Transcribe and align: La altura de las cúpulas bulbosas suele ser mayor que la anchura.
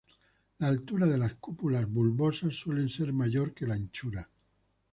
La 0.57 0.65
altura 0.67 1.05
de 1.05 1.15
las 1.15 1.35
cúpulas 1.35 1.87
bulbosas 1.87 2.55
suele 2.55 2.89
ser 2.89 3.13
mayor 3.13 3.53
que 3.53 3.67
la 3.67 3.75
anchura. 3.75 4.27